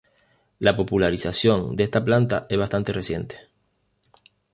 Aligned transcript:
La 0.57 0.75
popularización 0.75 1.75
de 1.75 1.83
esta 1.83 2.03
planta 2.03 2.47
es 2.49 2.57
bastante 2.57 2.91
reciente. 2.91 3.37